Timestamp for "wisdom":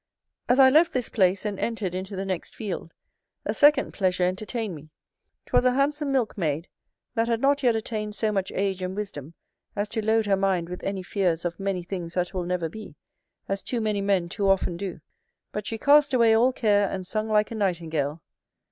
8.95-9.35